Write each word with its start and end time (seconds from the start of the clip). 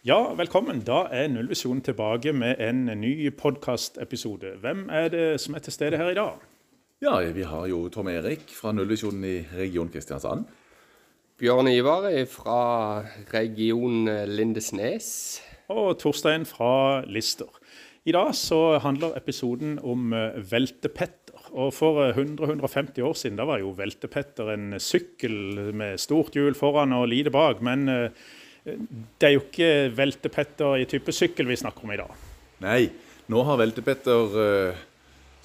Ja, 0.00 0.32
velkommen. 0.32 0.78
Da 0.80 1.02
er 1.12 1.26
Nullvisjonen 1.28 1.82
tilbake 1.84 2.32
med 2.32 2.56
en 2.64 2.86
ny 3.02 3.28
podkastepisode. 3.36 4.54
Hvem 4.62 4.86
er 4.88 5.10
det 5.12 5.24
som 5.44 5.58
er 5.58 5.60
til 5.60 5.74
stede 5.74 5.98
her 6.00 6.08
i 6.08 6.16
dag? 6.16 6.38
Ja, 7.04 7.18
vi 7.36 7.44
har 7.44 7.66
jo 7.68 7.82
Tom 7.92 8.08
Erik 8.08 8.48
fra 8.48 8.72
Nullvisjonen 8.72 9.26
i 9.28 9.34
Region 9.58 9.92
Kristiansand. 9.92 10.46
Bjørn 11.36 11.68
Ivar 11.68 12.08
fra 12.32 13.04
region 13.34 14.08
Lindesnes. 14.32 15.42
Og 15.68 15.98
Torstein 16.00 16.48
fra 16.48 17.04
Lister. 17.04 17.52
I 18.08 18.16
dag 18.16 18.32
så 18.34 18.78
handler 18.80 19.20
episoden 19.20 19.76
om 19.84 20.14
eh, 20.16 20.40
veltepetter. 20.40 21.50
Og 21.52 21.74
For 21.76 22.06
100-150 22.14 23.04
år 23.04 23.12
siden 23.12 23.36
da 23.36 23.44
var 23.44 23.60
jo 23.60 23.76
veltepetter 23.76 24.54
en 24.54 24.78
sykkel 24.80 25.74
med 25.76 26.00
stort 26.00 26.32
hjul 26.32 26.56
foran 26.56 26.96
og 26.96 27.10
lite 27.12 27.28
bak. 27.30 27.60
Men 27.60 27.88
eh, 27.88 28.30
det 29.20 29.28
er 29.28 29.34
jo 29.36 29.42
ikke 29.44 29.70
veltepetter 29.96 30.82
i 30.82 30.88
type 30.90 31.14
sykkel 31.14 31.48
vi 31.50 31.58
snakker 31.60 31.86
om 31.86 31.92
i 31.94 31.98
dag. 32.00 32.14
Nei, 32.64 32.82
nå 33.32 33.42
har 33.46 33.60
veltepetter 33.60 34.34
uh, 34.34 34.80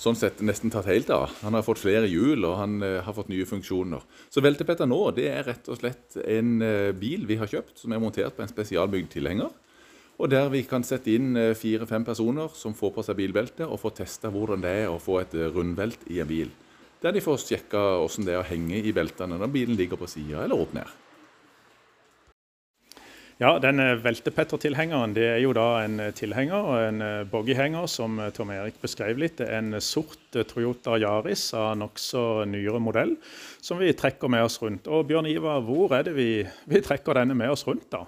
sånn 0.02 0.18
sett 0.20 0.42
nesten 0.44 0.74
tatt 0.74 0.90
helt 0.90 1.12
av. 1.14 1.30
Han 1.46 1.56
har 1.56 1.66
fått 1.66 1.84
flere 1.84 2.10
hjul 2.12 2.48
og 2.48 2.58
han 2.60 2.80
uh, 2.84 3.04
har 3.06 3.16
fått 3.16 3.30
nye 3.32 3.48
funksjoner. 3.48 4.04
Så 4.34 4.44
veltepetter 4.44 4.90
nå 4.90 5.00
det 5.16 5.30
er 5.32 5.46
rett 5.48 5.70
og 5.72 5.80
slett 5.80 6.18
en 6.24 6.58
uh, 6.64 6.90
bil 6.98 7.28
vi 7.30 7.40
har 7.40 7.52
kjøpt 7.52 7.86
som 7.86 7.96
er 7.96 8.04
montert 8.04 8.36
på 8.36 8.44
en 8.46 8.52
spesialbygd 8.52 9.14
tilhenger. 9.16 9.54
Og 10.16 10.32
der 10.32 10.48
vi 10.48 10.62
kan 10.64 10.84
sette 10.88 11.12
inn 11.12 11.36
fire-fem 11.60 12.06
personer 12.08 12.54
som 12.56 12.72
får 12.72 12.94
på 12.96 13.04
seg 13.04 13.18
bilbelte 13.20 13.66
og 13.68 13.82
få 13.82 13.92
testa 13.98 14.30
hvordan 14.32 14.62
det 14.64 14.72
er 14.86 14.88
å 14.88 15.02
få 15.04 15.18
et 15.20 15.36
rundvelt 15.52 16.06
i 16.08 16.22
en 16.24 16.30
bil. 16.30 16.54
Der 17.04 17.12
de 17.12 17.22
får 17.22 17.42
sjekka 17.44 17.82
hvordan 18.00 18.24
det 18.30 18.38
er 18.38 18.40
å 18.40 18.48
henge 18.48 18.80
i 18.80 18.94
beltene 18.96 19.36
når 19.36 19.52
bilen 19.52 19.76
ligger 19.76 20.00
på 20.00 20.08
sida 20.08 20.46
eller 20.46 20.64
opp 20.64 20.72
ned. 20.78 20.88
Ja, 23.36 23.58
den 23.60 23.82
veltepetter-tilhengeren 24.00 25.12
det 25.12 25.26
er 25.28 25.42
jo 25.44 25.52
da 25.52 25.82
en 25.84 26.00
tilhenger 26.16 26.70
og 26.70 26.78
en 26.80 27.02
boggyhenger 27.28 27.84
som 27.92 28.16
Tom 28.32 28.54
Erik 28.56 28.78
beskrev 28.80 29.20
litt. 29.20 29.42
Det 29.42 29.50
er 29.50 29.60
en 29.60 29.76
sort 29.84 30.38
Toyota 30.48 30.96
Yaris 30.96 31.50
av 31.60 31.74
nokså 31.82 32.46
nyere 32.48 32.80
modell 32.80 33.18
som 33.60 33.82
vi 33.84 33.92
trekker 33.92 34.32
med 34.32 34.48
oss 34.48 34.56
rundt. 34.64 34.88
Og 34.88 35.10
Bjørn 35.10 35.28
Ivar, 35.28 35.60
hvor 35.68 35.98
er 35.98 36.08
det 36.08 36.16
vi, 36.16 36.30
vi 36.72 36.84
trekker 36.86 37.20
denne 37.20 37.36
med 37.36 37.52
oss 37.52 37.68
rundt, 37.68 37.90
da? 37.92 38.06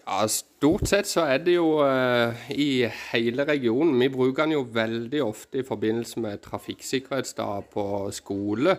Ja, 0.00 0.24
Stort 0.32 0.88
sett 0.88 1.08
så 1.08 1.26
er 1.28 1.44
det 1.44 1.58
jo 1.58 1.80
uh, 1.84 2.32
i 2.52 2.86
hele 3.10 3.44
regionen. 3.44 3.98
Vi 4.00 4.08
bruker 4.12 4.46
den 4.46 4.56
jo 4.56 4.64
veldig 4.72 5.20
ofte 5.24 5.60
i 5.60 5.66
forbindelse 5.66 6.20
med 6.24 6.40
trafikksikkerhetsdag 6.44 7.68
på 7.74 7.84
skole. 8.16 8.78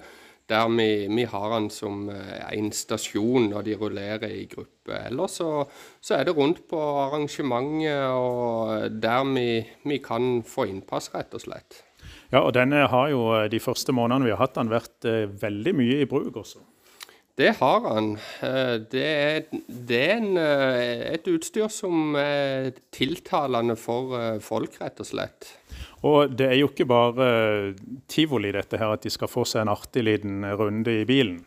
Der 0.52 0.68
vi, 0.74 1.08
vi 1.08 1.24
har 1.32 1.54
den 1.54 1.70
som 1.72 2.10
uh, 2.12 2.40
en 2.52 2.72
stasjon 2.76 3.50
når 3.54 3.68
de 3.68 3.78
rullerer 3.80 4.34
i 4.34 4.46
gruppe. 4.52 4.98
Ellers 4.98 5.38
så, 5.40 5.64
så 6.04 6.18
er 6.18 6.28
det 6.28 6.36
rundt 6.36 6.66
på 6.68 6.80
arrangementet 7.06 8.12
og 8.12 9.00
der 9.02 9.24
vi, 9.32 9.48
vi 9.88 10.02
kan 10.04 10.42
få 10.48 10.68
innpass, 10.72 11.12
rett 11.16 11.32
og 11.38 11.46
slett. 11.46 11.84
Ja, 12.32 12.42
og 12.42 12.54
denne 12.56 12.86
har 12.92 13.08
jo 13.12 13.24
de 13.52 13.60
første 13.64 13.96
månedene 13.96 14.28
vi 14.28 14.36
har 14.36 14.44
hatt 14.44 14.58
den 14.60 14.74
vært 14.74 15.08
uh, 15.08 15.26
veldig 15.42 15.78
mye 15.80 16.04
i 16.04 16.10
bruk 16.10 16.44
også. 16.44 16.64
Det 17.40 17.54
har 17.62 17.86
han. 17.88 18.10
Det 18.92 19.02
er, 19.02 19.46
det 19.88 20.00
er 20.04 20.18
en, 20.20 20.36
et 20.36 21.30
utstyr 21.32 21.72
som 21.72 22.12
er 22.20 22.74
tiltalende 22.94 23.78
for 23.80 24.12
folk, 24.44 24.76
rett 24.84 25.00
og 25.02 25.08
slett. 25.08 25.48
Og 26.08 26.34
det 26.34 26.48
er 26.48 26.58
jo 26.58 26.72
ikke 26.72 26.88
bare 26.90 27.28
tivoli 28.10 28.52
dette 28.56 28.80
her, 28.82 28.96
at 28.96 29.04
de 29.06 29.12
skal 29.14 29.30
få 29.30 29.46
seg 29.46 29.64
en 29.64 29.74
artig 29.74 30.06
liten 30.08 30.46
runde 30.58 31.02
i 31.02 31.06
bilen. 31.06 31.44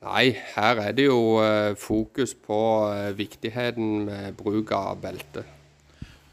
Nei, 0.00 0.30
her 0.54 0.80
er 0.80 0.94
det 0.96 1.10
jo 1.10 1.36
fokus 1.76 2.32
på 2.32 2.60
viktigheten 3.18 4.06
med 4.06 4.38
bruk 4.38 4.72
av 4.72 4.96
belte. 5.02 5.44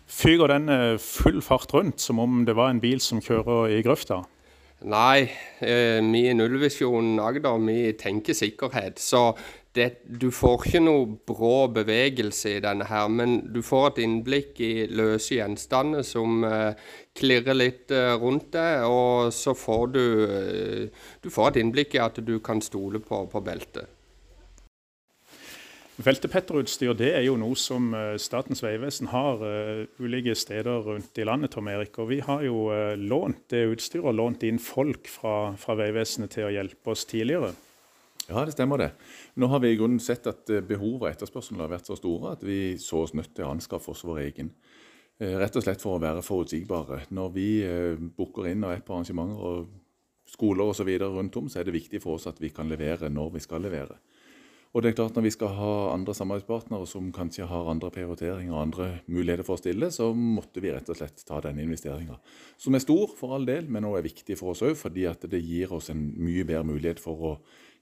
Fyker 0.08 0.54
den 0.54 0.72
full 1.04 1.42
fart 1.44 1.76
rundt, 1.76 2.00
som 2.00 2.24
om 2.24 2.46
det 2.48 2.56
var 2.56 2.72
en 2.72 2.80
bil 2.80 3.04
som 3.04 3.20
kjører 3.20 3.76
i 3.76 3.84
grøfta? 3.84 4.22
Nei, 4.86 5.26
eh, 5.60 5.98
vi 6.06 6.28
i 6.30 6.34
Nullvisjonen 6.38 7.18
Agder 7.20 7.58
vi 7.66 7.94
tenker 7.98 8.38
sikkerhet. 8.38 9.00
Så 9.02 9.32
det, 9.78 9.88
du 10.06 10.28
får 10.34 10.66
ikke 10.68 10.82
noe 10.84 11.06
brå 11.30 11.68
bevegelse 11.76 12.58
i 12.58 12.64
denne 12.64 12.88
her, 12.90 13.10
men 13.10 13.40
du 13.54 13.62
får 13.66 13.92
et 13.92 14.02
innblikk 14.06 14.62
i 14.66 14.72
løse 14.90 15.38
gjenstander 15.38 16.06
som 16.08 16.44
eh, 16.48 16.88
klirrer 17.18 17.58
litt 17.58 17.94
eh, 17.96 18.14
rundt 18.20 18.50
deg, 18.56 18.88
og 18.90 19.34
så 19.36 19.56
får 19.58 19.86
du, 19.94 20.06
du 21.24 21.30
får 21.34 21.54
et 21.54 21.62
innblikk 21.64 21.98
i 21.98 22.04
at 22.04 22.20
du 22.26 22.40
kan 22.44 22.64
stole 22.64 23.02
på, 23.04 23.26
på 23.32 23.44
beltet. 23.46 23.94
Veltepetterutstyr 25.98 26.94
det 26.94 27.08
er 27.18 27.24
jo 27.26 27.40
noe 27.42 27.58
som 27.58 27.90
Statens 28.22 28.60
vegvesen 28.62 29.10
har 29.10 29.42
uh, 29.42 29.80
ulike 29.98 30.36
steder 30.38 30.84
rundt 30.86 31.18
i 31.18 31.26
landet. 31.26 31.56
Tom 31.56 31.72
Erik, 31.72 31.98
og 31.98 32.12
Vi 32.12 32.20
har 32.22 32.44
jo 32.46 32.68
uh, 32.70 32.94
lånt 32.94 33.48
det 33.50 33.64
utstyret 33.72 34.06
og 34.06 34.14
lånt 34.20 34.46
inn 34.46 34.62
folk 34.62 35.10
fra, 35.10 35.56
fra 35.58 35.74
Vegvesenet 35.80 36.36
til 36.36 36.46
å 36.46 36.54
hjelpe 36.54 36.94
oss 36.94 37.08
tidligere. 37.10 37.56
Ja, 38.28 38.44
det 38.44 38.58
stemmer 38.58 38.82
det. 38.82 38.90
Nå 39.40 39.48
har 39.48 39.62
vi 39.64 39.72
i 39.72 39.78
grunnen 39.80 40.04
sett 40.04 40.28
at 40.28 40.50
behovet 40.68 41.06
og 41.06 41.10
etterspørselen 41.14 41.62
har 41.64 41.72
vært 41.72 41.88
så 41.88 41.96
store 41.96 42.34
at 42.36 42.44
vi 42.44 42.76
så 42.82 43.06
oss 43.06 43.16
nødt 43.16 43.32
til 43.38 43.48
å 43.48 43.54
anskaffe 43.56 43.94
oss 43.94 44.04
vår 44.04 44.20
egen. 44.26 44.52
Rett 45.18 45.56
og 45.56 45.64
slett 45.64 45.82
for 45.82 45.96
å 45.96 46.02
være 46.04 46.26
forutsigbare. 46.26 47.06
Når 47.16 47.30
vi 47.34 47.50
booker 48.18 48.52
inn 48.52 48.68
og 48.68 48.76
er 48.76 48.84
på 48.86 48.98
arrangementer 48.98 49.48
og 49.50 49.72
skoler 50.28 50.68
osv. 50.68 50.92
rundt 51.00 51.40
om, 51.40 51.48
så 51.50 51.62
er 51.62 51.70
det 51.70 51.78
viktig 51.78 52.04
for 52.04 52.20
oss 52.20 52.28
at 52.28 52.42
vi 52.44 52.52
kan 52.54 52.68
levere 52.70 53.10
når 53.10 53.38
vi 53.38 53.46
skal 53.48 53.64
levere. 53.64 53.98
Og 54.76 54.84
det 54.84 54.92
er 54.92 54.98
klart 54.98 55.16
Når 55.16 55.24
vi 55.24 55.32
skal 55.32 55.54
ha 55.58 55.74
andre 55.94 56.14
samarbeidspartnere 56.14 56.86
som 56.86 57.08
kanskje 57.16 57.48
har 57.48 57.70
andre 57.72 57.90
prioriteringer 57.90 58.54
og 58.54 58.62
andre 58.62 58.88
muligheter 59.08 59.48
for 59.48 59.56
å 59.56 59.62
stille, 59.62 59.90
så 59.90 60.12
måtte 60.14 60.62
vi 60.62 60.74
rett 60.74 60.90
og 60.92 61.00
slett 61.00 61.24
ta 61.26 61.40
denne 61.42 61.64
investeringa. 61.64 62.20
Som 62.60 62.76
er 62.76 62.84
stor, 62.84 63.16
for 63.18 63.34
all 63.34 63.48
del, 63.48 63.72
men 63.72 63.88
også 63.88 64.02
er 64.02 64.06
viktig 64.10 64.38
for 64.38 64.52
oss 64.52 64.62
òg, 64.68 64.76
fordi 64.78 65.08
det 65.24 65.42
gir 65.42 65.74
oss 65.74 65.90
en 65.90 66.04
mye 66.20 66.46
bedre 66.46 66.68
mulighet 66.68 67.00
for 67.02 67.24
å 67.32 67.34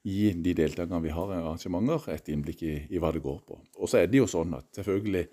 gi 0.05 0.29
de 0.45 0.53
deltakerne 0.53 1.01
vi 1.01 1.13
har 1.13 1.33
i 1.33 1.39
arrangementer, 1.39 2.09
et 2.13 2.29
innblikk 2.29 2.63
i, 2.63 2.75
i 2.93 3.01
hva 3.01 3.09
det 3.15 3.23
går 3.25 3.39
på. 3.47 3.57
Og 3.81 3.89
så 3.89 4.03
er 4.03 4.09
det 4.11 4.21
jo 4.21 4.29
sånn 4.29 4.53
at 4.57 4.69
selvfølgelig 4.77 5.25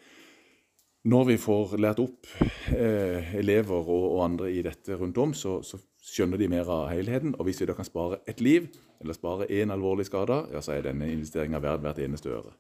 når 1.03 1.25
vi 1.33 1.37
får 1.43 1.75
lært 1.83 1.99
opp 1.99 2.29
eh, 2.71 3.35
elever 3.35 3.81
og, 3.83 4.05
og, 4.13 4.21
andre 4.25 4.53
i 4.55 4.61
dette 4.63 4.95
rundt 4.99 5.19
om, 5.19 5.35
så, 5.35 5.61
så, 5.67 5.81
skjønner 6.03 6.35
de 6.35 6.49
mer 6.51 6.67
av 6.67 6.89
helheten. 6.91 7.31
Og 7.39 7.47
hvis 7.47 7.61
vi 7.63 7.67
da 7.71 7.77
kan 7.79 7.87
spare 7.87 8.17
ett 8.27 8.41
liv, 8.43 8.65
eller 9.01 9.15
spare 9.15 9.47
én 9.55 9.71
alvorlig 9.71 10.09
skade, 10.09 10.35
ja, 10.51 10.59
så 10.59 10.75
er 10.75 10.89
denne 10.89 11.07
investeringa 11.13 11.61
verd 11.63 11.85
hvert 11.85 12.01
eneste 12.03 12.33
øre. 12.35 12.51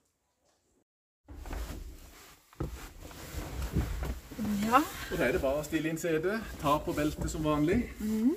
Ja. 4.63 4.79
Og 4.79 5.19
da 5.19 5.27
er 5.27 5.35
det 5.35 5.43
bare 5.43 5.59
å 5.59 5.67
stille 5.67 5.91
inn 5.91 5.99
CD, 5.99 6.31
ta 6.63 6.77
på 6.87 6.95
beltet 6.95 7.35
som 7.35 7.43
vanlig. 7.47 7.83
Mm. 7.99 8.37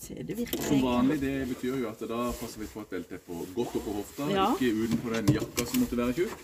CD 0.00 0.34
virker 0.38 0.62
Som 0.64 0.80
vanlig, 0.84 1.18
det 1.20 1.32
betyr 1.50 1.74
jo 1.82 1.88
at 1.90 2.00
da 2.08 2.20
passer 2.38 2.62
vi 2.62 2.68
på 2.72 2.80
at 2.80 2.88
beltet 2.94 3.18
er 3.18 3.24
på 3.26 3.40
godt 3.56 3.74
oppå 3.80 3.92
hofta, 3.98 4.28
Ja. 4.32 4.46
ikke 4.54 4.70
utenpå 4.84 5.12
den 5.12 5.26
jakka 5.36 5.66
som 5.68 5.82
måtte 5.82 5.98
være 6.00 6.14
tjukk. 6.16 6.38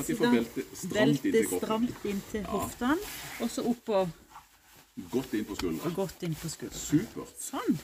At 0.00 0.06
de 0.10 0.16
får 0.18 0.34
beltet 0.34 0.72
stramt 0.80 1.24
inntil 1.24 1.46
kroppen. 1.46 1.66
stramt 1.68 2.04
inntil 2.14 2.44
hoftene, 2.50 2.98
og 3.40 3.48
så 3.50 3.62
oppå 3.70 4.02
Godt 5.10 5.32
inn 5.38 5.44
på 5.48 5.54
skuldra. 5.56 5.90
godt 5.96 6.22
inn 6.26 6.34
på 6.34 6.48
skulderen. 6.50 6.80
Supert. 6.82 7.30
Sånn. 7.40 7.78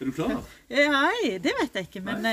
Er 0.00 0.04
du 0.08 0.12
klar? 0.16 0.38
Nei, 0.70 1.38
det 1.42 1.52
vet 1.60 1.74
jeg 1.80 1.88
ikke, 1.90 2.02
men 2.06 2.22
Nei. 2.24 2.32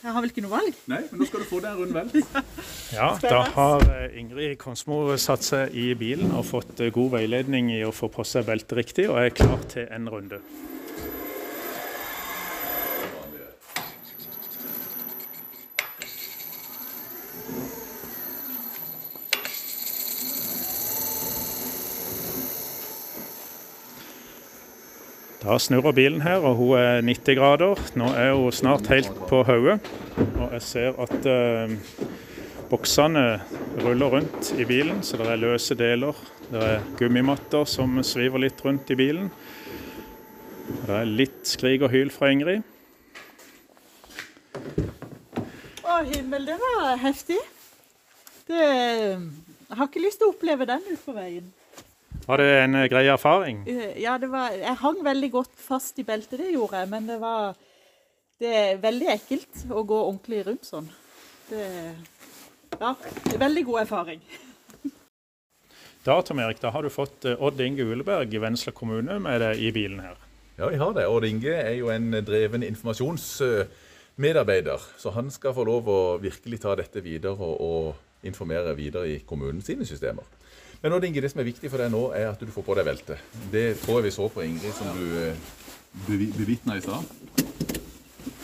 jeg 0.00 0.10
har 0.14 0.16
vel 0.24 0.32
ikke 0.32 0.42
noe 0.46 0.54
valg. 0.56 0.74
Nei, 0.90 1.02
men 1.10 1.20
nå 1.20 1.28
skal 1.28 1.44
du 1.44 1.46
få 1.52 1.60
deg 1.60 1.70
en 1.76 1.78
rund 1.84 1.92
velt. 1.92 2.16
Ja, 2.96 3.12
Da 3.22 3.44
har 3.54 3.84
eh, 3.94 4.16
Ingrid 4.18 4.56
Konsmo 4.58 5.02
satt 5.20 5.44
seg 5.46 5.76
i 5.78 5.92
bilen 5.94 6.32
og 6.34 6.44
fått 6.48 6.80
eh, 6.82 6.90
god 6.90 7.12
veiledning 7.20 7.68
i 7.76 7.82
å 7.86 7.92
få 7.94 8.08
på 8.10 8.24
seg 8.26 8.48
beltet 8.48 8.72
riktig, 8.80 9.06
og 9.12 9.20
er 9.22 9.30
klar 9.30 9.60
til 9.70 9.86
en 9.92 10.08
runde. 10.10 10.40
Da 25.40 25.54
snurrer 25.56 25.94
bilen 25.96 26.20
her, 26.20 26.42
og 26.44 26.58
hun 26.58 26.74
er 26.76 26.98
90 27.00 27.36
grader. 27.38 27.78
Nå 27.96 28.10
er 28.12 28.34
hun 28.36 28.52
snart 28.52 28.90
helt 28.92 29.14
på 29.28 29.38
hodet. 29.48 29.78
Og 30.36 30.50
jeg 30.52 30.62
ser 30.66 30.98
at 31.00 31.28
eh, 31.32 31.72
boksene 32.68 33.22
ruller 33.80 34.12
rundt 34.12 34.50
i 34.60 34.66
bilen, 34.68 34.98
så 35.02 35.16
det 35.16 35.30
er 35.32 35.40
løse 35.40 35.76
deler. 35.80 36.18
Det 36.50 36.60
er 36.60 36.84
gummimatter 36.98 37.64
som 37.64 37.96
sviver 38.04 38.44
litt 38.44 38.60
rundt 38.66 38.92
i 38.92 38.98
bilen. 39.00 39.30
Det 40.82 40.98
er 40.98 41.08
litt 41.08 41.48
skrik 41.48 41.86
og 41.88 41.94
hyl 41.94 42.12
fra 42.12 42.28
Ingrid. 42.34 42.60
Å, 45.80 46.02
himmel, 46.10 46.50
det 46.50 46.58
var 46.60 47.00
heftig. 47.00 47.40
Det, 48.44 48.60
jeg 48.60 49.80
har 49.80 49.88
ikke 49.88 50.04
lyst 50.04 50.20
til 50.20 50.28
å 50.28 50.34
oppleve 50.34 50.68
den 50.68 50.84
ute 50.90 51.00
på 51.06 51.16
veien. 51.16 51.48
Var 52.30 52.38
det 52.38 52.46
en 52.60 52.74
eh, 52.78 52.86
grei 52.90 53.06
erfaring? 53.10 53.64
Eh, 53.66 54.02
Ja, 54.02 54.18
det 54.22 54.28
var, 54.30 54.50
jeg 54.54 54.76
hang 54.84 54.98
veldig 55.02 55.30
godt 55.34 55.54
fast 55.58 55.98
i 55.98 56.04
beltet, 56.06 56.38
det 56.38 56.52
gjorde 56.54 56.78
jeg, 56.78 56.86
men 56.92 57.06
det 57.10 57.18
var 57.22 57.54
det 58.40 58.50
er 58.56 58.78
veldig 58.80 59.08
ekkelt 59.16 59.54
å 59.68 59.82
gå 59.84 59.96
ordentlig 59.98 60.46
rundt 60.46 60.64
sånn. 60.64 60.88
Det, 61.50 61.64
ja, 62.78 62.94
det 62.94 63.34
er 63.34 63.38
veldig 63.42 63.64
god 63.72 63.80
erfaring. 63.86 64.20
Da 66.06 66.22
Tom 66.24 66.40
Erik, 66.40 66.56
da 66.62 66.70
har 66.72 66.80
du 66.80 66.88
fått 66.88 67.26
eh, 67.28 67.36
Odd 67.36 67.60
Inge 67.60 67.84
Uleberg 67.84 68.32
i 68.32 68.40
Vennesla 68.40 68.72
kommune 68.72 69.18
med 69.20 69.36
deg 69.42 69.60
i 69.60 69.68
bilen 69.76 70.00
her. 70.00 70.16
Ja, 70.56 70.70
jeg 70.72 70.80
har 70.80 70.96
det. 70.96 71.04
Odd 71.12 71.28
Inge 71.28 71.52
er 71.52 71.76
jo 71.76 71.92
en 71.92 72.08
dreven 72.24 72.64
informasjonsmedarbeider. 72.64 74.80
Så 74.96 75.12
han 75.12 75.28
skal 75.34 75.52
få 75.58 75.64
lov 75.68 75.84
å 75.92 76.16
virkelig 76.22 76.56
ta 76.62 76.72
dette 76.80 77.04
videre 77.04 77.36
og, 77.36 77.60
og 77.60 77.92
informere 78.24 78.72
videre 78.78 79.12
i 79.12 79.20
kommunens 79.28 79.68
systemer. 79.68 80.24
Men 80.80 80.94
Odd 80.96 81.04
Inge, 81.04 81.20
det 81.20 81.28
som 81.28 81.42
er 81.42 81.48
viktig 81.50 81.68
for 81.68 81.82
deg 81.82 81.90
nå, 81.92 82.06
er 82.16 82.30
at 82.30 82.40
du 82.40 82.48
får 82.54 82.64
på 82.64 82.74
deg 82.78 82.86
belte. 82.88 83.16
Det 83.52 83.64
tror 83.82 83.98
jeg 83.98 84.06
vi 84.08 84.12
så 84.14 84.28
på 84.32 84.44
Ingrid, 84.46 84.72
som 84.72 84.88
du 84.96 85.18
eh, 85.26 85.42
bevitna 86.08 86.78
i 86.78 86.84
stad. 86.84 87.04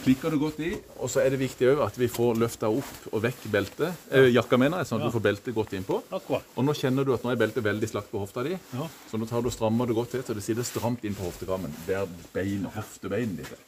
Klikker 0.06 0.30
du 0.30 0.36
godt 0.38 0.60
i, 0.62 0.68
og 1.00 1.08
så 1.10 1.22
er 1.24 1.32
det 1.32 1.40
viktig 1.40 1.70
òg 1.72 1.80
at 1.86 1.96
vi 1.98 2.06
får 2.12 2.36
løfta 2.38 2.68
opp 2.70 3.08
og 3.08 3.24
vekk 3.24 3.48
beltet. 3.54 4.04
Eh, 4.12 4.28
jakka, 4.36 4.60
mener 4.60 4.84
jeg, 4.84 4.90
sånn 4.90 5.00
at 5.00 5.08
du 5.08 5.16
får 5.16 5.24
beltet 5.24 5.56
godt 5.56 5.72
innpå. 5.80 5.98
Akkurat. 6.12 6.52
Og 6.54 6.68
nå 6.68 6.76
kjenner 6.76 7.08
du 7.08 7.14
at 7.16 7.24
nå 7.24 7.32
er 7.32 7.40
beltet 7.40 7.64
veldig 7.64 7.90
slakt 7.90 8.12
på 8.12 8.20
hofta 8.20 8.44
di. 8.46 8.52
Ja. 8.54 8.92
Så 9.08 9.18
nå 9.18 9.26
tar 9.32 9.40
du 9.40 9.48
og 9.48 9.56
strammer 9.56 9.88
det 9.88 9.96
godt 9.96 10.12
til, 10.14 10.22
så 10.28 10.36
det 10.36 10.44
sitter 10.44 10.68
stramt 10.68 11.08
inn 11.08 11.16
på 11.16 11.24
hoftekammen. 11.24 11.72
Der 11.88 12.04
bein, 12.36 12.68
hoftebeinet 12.76 13.40
ditt 13.40 13.56
er. 13.56 13.66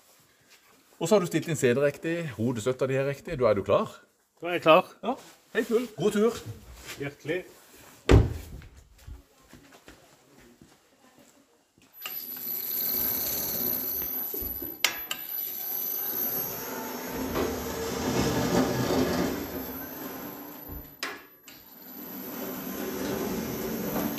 Og 1.00 1.08
så 1.08 1.16
har 1.16 1.24
du 1.24 1.30
stilt 1.30 1.48
inn 1.48 1.58
setet 1.58 1.80
riktig, 1.88 2.18
hodestøtta 2.36 2.86
di 2.90 3.00
er 3.00 3.08
riktig. 3.08 3.40
Da 3.40 3.48
er 3.48 3.56
du 3.56 3.64
klar. 3.64 3.96
Da 4.42 4.52
er 4.52 4.60
jeg 4.60 4.68
klar. 4.68 4.92
Ja, 5.02 5.16
helt 5.56 5.72
full. 5.72 5.88
God 5.96 6.20
tur. 6.20 6.42
Virkelig. 7.00 7.46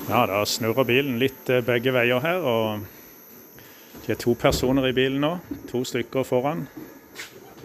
Ja, 0.10 0.24
da 0.26 0.40
snurrer 0.42 0.88
bilen 0.90 1.20
litt 1.22 1.50
eh, 1.54 1.60
begge 1.62 1.92
veier 1.94 2.18
her. 2.24 2.42
og 2.42 4.00
Det 4.08 4.16
er 4.16 4.18
to 4.18 4.34
personer 4.34 4.88
i 4.90 4.94
bilen 4.98 5.22
nå. 5.22 5.36
To 5.70 5.84
stykker 5.86 6.26
foran. 6.26 6.64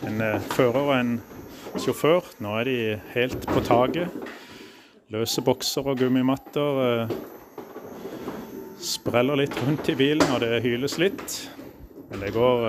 En 0.04 0.20
eh, 0.20 0.44
fører 0.52 0.80
og 0.82 0.90
en 0.92 1.14
sjåfør. 1.80 2.28
Nå 2.44 2.52
er 2.60 2.68
de 2.68 2.74
helt 3.14 3.48
på 3.48 3.62
taket. 3.64 4.12
Løse 5.14 5.40
bokser 5.46 5.88
og 5.88 6.02
gummimatter 6.02 6.82
eh, 6.84 7.14
spreller 8.92 9.40
litt 9.40 9.56
rundt 9.62 9.88
i 9.88 9.96
bilen, 9.96 10.28
og 10.36 10.44
det 10.44 10.60
hyles 10.66 10.98
litt. 11.00 11.38
Men 12.10 12.26
det 12.26 12.34
går, 12.36 12.66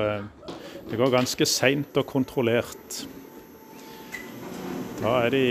det 0.88 1.02
går 1.02 1.18
ganske 1.18 1.50
seint 1.52 2.00
og 2.00 2.08
kontrollert. 2.14 3.02
Da 5.02 5.18
er 5.26 5.36
de 5.36 5.46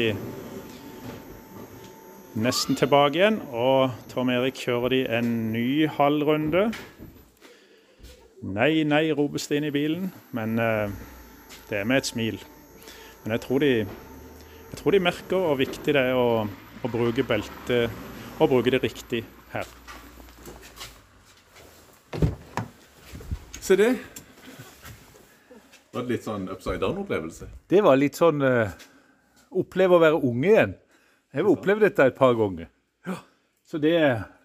nesten 2.34 2.75
tilbake 2.75 3.19
igjen, 3.19 3.36
og 3.54 3.92
Tom 4.10 4.31
Erik 4.32 4.58
kjører 4.58 4.90
de 4.90 5.00
en 5.19 5.28
ny 5.54 5.86
halvrunde. 5.86 6.66
Nei, 8.44 8.82
nei, 8.84 9.06
ropes 9.14 9.46
det 9.48 9.60
inn 9.60 9.69
i 9.69 9.75
bilen, 9.75 10.10
men 10.36 10.58
uh, 10.58 10.90
det 11.70 11.81
er 11.81 11.86
med 11.88 12.02
et 12.02 12.10
smil. 12.10 12.40
Men 13.22 13.36
jeg 13.36 13.44
tror 13.46 13.62
de, 13.62 13.70
jeg 13.86 14.81
tror 14.81 14.96
de 14.96 15.02
merker 15.06 15.46
hvor 15.46 15.56
viktig 15.62 15.94
det 15.94 16.02
er 16.10 16.19
å, 16.19 16.44
å 16.84 16.90
bruke 16.92 17.25
beltet, 17.25 18.02
og 18.42 18.50
bruke 18.50 18.75
det 18.75 18.82
riktig 18.82 19.22
her. 19.54 19.70
Se 23.62 23.78
det. 23.81 23.94
Det 25.94 26.00
Var 26.00 26.08
litt 26.10 26.26
sånn 26.26 26.48
upside 26.50 26.82
down-opplevelse? 26.82 27.46
Det 27.70 27.81
var 27.86 27.96
litt 27.96 28.19
sånn 28.19 28.42
uh, 28.42 28.75
Oppleve 29.54 29.94
å 29.94 30.02
være 30.02 30.19
unge 30.19 30.48
igjen. 30.50 30.72
Jeg 31.34 31.42
har 31.42 31.50
opplevd 31.50 31.82
dette 31.82 32.04
et 32.06 32.14
par 32.14 32.36
ganger. 32.38 32.69
Så 33.66 33.81
det, 33.82 33.96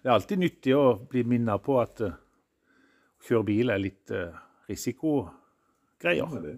det 0.02 0.08
er 0.08 0.14
alltid 0.16 0.40
nyttig 0.42 0.72
å 0.74 0.96
bli 1.06 1.22
minnet 1.28 1.62
på 1.62 1.76
at 1.78 2.00
eh, 2.02 2.16
å 2.18 3.28
kjøre 3.28 3.46
bil 3.46 3.70
er 3.70 3.78
litt 3.78 4.10
uh, 4.10 4.32
risikogreier. 4.66 6.56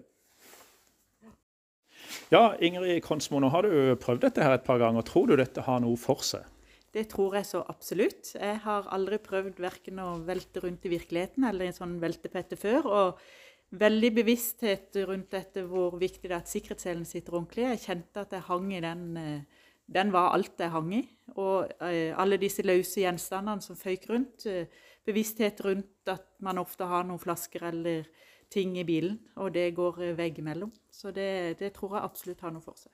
Ja, 2.33 2.41
Ingrid 2.65 3.03
Konsmo, 3.05 3.37
nå 3.43 3.51
har 3.53 3.67
du 3.67 3.93
prøvd 4.01 4.23
dette 4.25 4.41
her 4.41 4.55
et 4.55 4.65
par 4.65 4.79
ganger. 4.81 5.05
Tror 5.05 5.29
du 5.29 5.35
dette 5.37 5.65
har 5.67 5.83
noe 5.83 5.99
for 6.01 6.23
seg? 6.25 6.47
Det 6.93 7.03
tror 7.11 7.35
jeg 7.37 7.45
så 7.51 7.61
absolutt. 7.69 8.31
Jeg 8.33 8.57
har 8.63 8.89
aldri 8.95 9.19
prøvd 9.21 9.61
verken 9.61 10.01
å 10.01 10.15
velte 10.25 10.63
rundt 10.63 10.87
i 10.87 10.93
virkeligheten 10.95 11.45
eller 11.45 11.67
en 11.67 11.77
sånn 11.77 11.99
veltepette 12.01 12.57
før. 12.57 12.87
Og 12.89 13.77
veldig 13.77 14.11
bevissthet 14.17 14.97
rundt 15.05 15.29
dette 15.35 15.65
hvor 15.67 15.99
viktig 16.01 16.25
det 16.25 16.33
er 16.33 16.41
at 16.41 16.49
sikkerhetsselen 16.49 17.05
sitter 17.09 17.37
ordentlig. 17.37 17.67
Jeg 17.75 17.83
kjente 17.85 18.25
at 18.25 18.33
jeg 18.33 18.47
hang 18.49 18.73
i 18.73 18.81
den 18.81 19.05
eh, 19.19 19.61
Den 19.87 20.13
var 20.13 20.33
alt 20.33 20.59
jeg 20.59 20.71
hang 20.71 20.93
i. 20.95 21.03
Og 21.35 21.69
eh, 21.83 22.13
alle 22.19 22.39
disse 22.41 22.63
løse 22.65 23.03
gjenstandene 23.03 23.63
som 23.63 23.79
føyk 23.79 24.09
rundt. 24.11 24.45
eh, 24.47 24.67
Bevissthet 25.03 25.59
rundt 25.65 26.07
at 26.07 26.23
man 26.39 26.61
ofte 26.61 26.87
har 26.87 27.03
noen 27.03 27.19
flasker 27.19 27.65
eller 27.67 28.05
ting 28.53 28.77
i 28.77 28.85
bilen, 28.87 29.17
og 29.41 29.53
det 29.55 29.73
går 29.75 29.99
eh, 30.03 30.17
veggimellom. 30.17 30.71
Så 30.93 31.11
det, 31.11 31.59
det 31.59 31.73
tror 31.75 31.97
jeg 31.97 32.05
absolutt 32.05 32.43
har 32.45 32.53
noe 32.53 32.63
for 32.63 32.77
seg. 32.79 32.93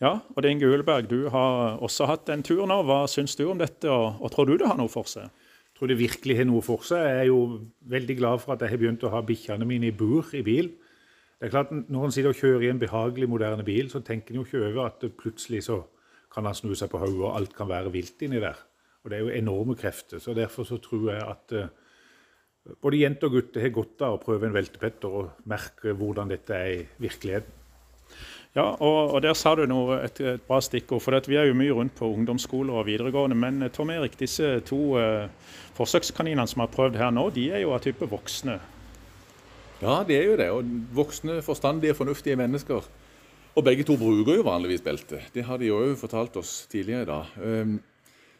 Ja, 0.00 0.18
og 0.34 0.48
Inge 0.48 0.68
Uleberg, 0.68 1.08
du 1.10 1.28
har 1.32 1.78
også 1.84 2.08
hatt 2.10 2.28
en 2.32 2.42
tur 2.44 2.64
nå. 2.68 2.80
Hva 2.88 3.04
syns 3.08 3.36
du 3.38 3.46
om 3.48 3.60
dette, 3.60 3.88
og, 3.88 4.20
og 4.20 4.32
tror 4.34 4.48
du 4.48 4.56
det 4.58 4.68
har 4.68 4.78
noe 4.80 4.92
for 4.92 5.08
seg? 5.08 5.30
Jeg 5.30 5.76
tror 5.78 5.92
det 5.92 6.00
virkelig 6.00 6.36
har 6.36 6.48
noe 6.48 6.64
for 6.64 6.84
seg. 6.84 7.06
Jeg 7.06 7.22
er 7.22 7.28
jo 7.30 7.40
veldig 7.88 8.16
glad 8.18 8.42
for 8.42 8.54
at 8.54 8.64
jeg 8.64 8.74
har 8.74 8.82
begynt 8.82 9.06
å 9.06 9.12
ha 9.14 9.22
bikkjene 9.24 9.68
mine 9.68 9.88
i 9.88 9.96
bur 9.96 10.28
i 10.36 10.42
bil. 10.44 10.74
Det 11.40 11.48
er 11.48 11.54
klart, 11.54 11.70
Når 11.72 12.04
en 12.04 12.12
sitter 12.12 12.34
og 12.34 12.36
kjører 12.36 12.66
i 12.66 12.72
en 12.74 12.82
behagelig, 12.82 13.28
moderne 13.28 13.64
bil, 13.64 13.88
så 13.88 14.02
tenker 14.04 14.34
en 14.34 14.42
jo 14.42 14.44
ikke 14.44 14.66
over 14.66 14.90
at 14.90 15.00
det 15.00 15.14
plutselig 15.16 15.62
så 15.70 15.78
kan 16.30 16.46
han 16.46 16.56
snu 16.56 16.74
seg 16.78 16.90
på 16.92 17.00
hodet, 17.02 17.20
og 17.24 17.36
alt 17.36 17.54
kan 17.56 17.70
være 17.70 17.92
vilt 17.94 18.22
inni 18.26 18.40
der. 18.42 18.58
Og 19.02 19.10
det 19.10 19.16
er 19.18 19.24
jo 19.24 19.34
enorme 19.34 19.76
krefter. 19.78 20.20
så 20.20 20.34
Derfor 20.36 20.64
så 20.68 20.76
tror 20.82 21.12
jeg 21.12 21.22
at 21.24 21.54
eh, 21.56 21.70
både 22.82 23.00
jenter 23.00 23.30
og 23.30 23.38
gutter 23.38 23.64
har 23.64 23.72
godt 23.74 24.04
av 24.04 24.18
å 24.18 24.20
prøve 24.22 24.46
en 24.46 24.54
veltepetter 24.54 25.16
og 25.22 25.46
merke 25.48 25.94
hvordan 25.96 26.30
dette 26.30 26.54
er 26.54 26.74
i 26.74 26.84
virkeligheten. 27.00 27.56
Ja, 28.50 28.64
og, 28.82 29.14
og 29.14 29.20
der 29.22 29.36
sa 29.38 29.52
du 29.54 29.62
noe, 29.70 30.00
et, 30.02 30.18
et 30.26 30.42
bra 30.42 30.58
stikkord. 30.62 31.04
For 31.04 31.14
at 31.14 31.28
vi 31.30 31.38
er 31.38 31.46
jo 31.46 31.56
mye 31.58 31.74
rundt 31.76 31.94
på 31.94 32.08
ungdomsskoler 32.10 32.80
og 32.80 32.88
videregående. 32.90 33.38
Men 33.38 33.62
eh, 33.62 33.72
Tom 33.72 33.92
Erik, 33.94 34.18
disse 34.20 34.58
to 34.66 34.98
eh, 35.00 35.30
forsøkskaninene 35.78 36.46
som 36.50 36.64
har 36.64 36.72
prøvd 36.74 36.98
her 37.00 37.14
nå, 37.14 37.28
de 37.34 37.48
er 37.54 37.64
jo 37.64 37.74
av 37.76 37.84
type 37.86 38.08
voksne. 38.10 38.58
Ja, 39.80 40.00
de 40.04 40.16
er 40.18 40.26
jo 40.26 40.40
det. 40.40 40.50
Og 40.52 40.74
voksne, 40.98 41.38
forstandige, 41.46 41.96
fornuftige 41.96 42.36
mennesker. 42.36 42.84
Og 43.58 43.64
begge 43.66 43.84
to 43.86 43.96
bruker 43.98 44.38
jo 44.38 44.46
vanligvis 44.46 44.82
belte. 44.84 45.20
Det 45.34 45.42
har 45.44 45.58
de 45.58 45.70
jo 45.70 45.78
fortalt 45.98 46.36
oss 46.38 46.66
tidligere 46.70 47.02
i 47.02 47.10
dag. 47.10 47.32
Um, 47.42 47.78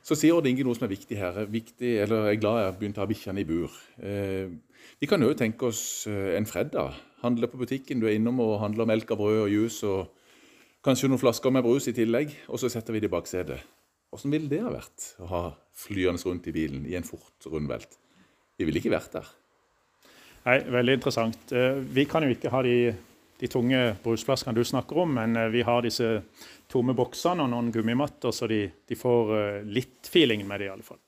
Så 0.03 0.17
sier 0.17 0.33
Odd 0.33 0.47
Inge 0.49 0.65
noe 0.65 0.73
som 0.73 0.87
er 0.87 0.95
viktig 0.95 1.17
her. 1.21 1.43
Viktig, 1.53 1.91
eller 2.01 2.31
er 2.31 2.39
glad 2.41 2.57
jeg 2.57 2.69
har 2.71 2.77
begynt 2.79 2.97
å 2.97 3.03
ha 3.03 3.09
bikkjene 3.11 3.43
i 3.43 3.45
bur. 3.45 3.75
Eh, 4.01 4.49
vi 4.97 5.07
kan 5.11 5.21
jo 5.21 5.35
tenke 5.37 5.69
oss 5.69 6.07
eh, 6.09 6.39
en 6.39 6.47
fredag. 6.49 6.97
Handle 7.21 7.51
på 7.53 7.61
butikken. 7.61 8.01
Du 8.01 8.07
er 8.09 8.17
innom 8.17 8.41
og 8.41 8.63
handler 8.63 8.89
melk 8.89 9.13
og 9.13 9.21
brød 9.21 9.43
og 9.43 9.53
juice 9.53 9.85
og 9.85 10.09
kanskje 10.87 11.11
noen 11.11 11.21
flasker 11.21 11.53
med 11.53 11.67
brus 11.67 11.91
i 11.93 11.95
tillegg. 11.99 12.33
Og 12.49 12.63
så 12.63 12.71
setter 12.73 12.97
vi 12.97 13.03
det 13.05 13.11
i 13.11 13.13
baksetet. 13.13 13.61
Åssen 14.17 14.33
ville 14.33 14.49
det 14.49 14.63
ha 14.65 14.73
vært 14.73 15.11
å 15.21 15.29
ha 15.29 15.43
flyende 15.85 16.25
rundt 16.25 16.49
i 16.49 16.57
bilen 16.57 16.89
i 16.89 16.97
en 16.97 17.05
fort 17.05 17.51
rundvelt? 17.53 18.01
Vi 18.57 18.65
ville 18.65 18.81
ikke 18.81 18.97
vært 18.97 19.21
der. 19.21 19.29
Nei, 20.49 20.59
Veldig 20.81 20.97
interessant. 20.97 21.53
Eh, 21.53 21.85
Vi 21.93 22.09
kan 22.09 22.25
jo 22.25 22.33
ikke 22.33 22.57
ha 22.57 22.65
de, 22.65 22.95
de 23.41 23.49
tunge 23.49 23.97
brusflaskene 24.05 24.55
du 24.55 24.65
snakker 24.65 24.99
om, 25.03 25.15
men 25.17 25.37
eh, 25.37 25.49
vi 25.53 25.63
har 25.65 25.85
disse 25.85 26.21
tomme 26.71 26.95
boksene 26.97 27.47
og 27.47 27.53
noen 27.53 27.71
gummimatter, 27.73 28.35
så 28.37 28.49
de, 28.51 28.67
de 28.89 28.99
får 28.99 29.33
eh, 29.37 29.63
litt 29.65 30.11
feeling 30.13 30.45
med 30.49 30.61
det 30.61 30.69
i 30.69 30.73
alle 30.75 30.85
fall. 30.85 31.01